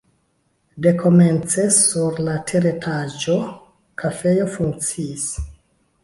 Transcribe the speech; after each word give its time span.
Dekomence 0.85 1.65
sur 1.81 2.17
la 2.29 2.33
teretaĝo 2.51 3.35
kafejo 4.05 4.47
funkciis. 4.55 5.27